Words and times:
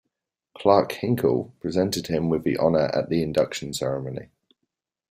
Clarke 0.57 0.93
Hinkle 0.93 1.53
presented 1.59 2.07
him 2.07 2.27
with 2.27 2.43
the 2.43 2.57
honor 2.57 2.89
at 2.95 3.09
the 3.09 3.21
induction 3.21 3.71
ceremony. 3.71 4.29